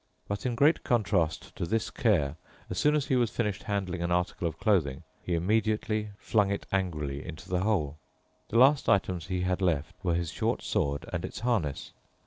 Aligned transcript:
But 0.27 0.47
in 0.47 0.55
great 0.55 0.83
contrast 0.83 1.55
to 1.57 1.63
this 1.63 1.91
care, 1.91 2.35
as 2.71 2.79
soon 2.79 2.99
he 2.99 3.15
was 3.15 3.29
finished 3.29 3.61
handling 3.61 4.01
an 4.01 4.11
article 4.11 4.47
of 4.47 4.57
clothing, 4.57 5.03
he 5.21 5.35
immediately 5.35 6.09
flung 6.17 6.49
it 6.49 6.65
angrily 6.71 7.23
into 7.23 7.47
the 7.47 7.59
hole. 7.59 7.99
The 8.49 8.57
last 8.57 8.89
items 8.89 9.27
he 9.27 9.41
had 9.41 9.61
left 9.61 9.93
were 10.01 10.15
his 10.15 10.31
short 10.31 10.63
sword 10.63 11.05
and 11.13 11.23
its 11.23 11.41
harness. 11.41 11.93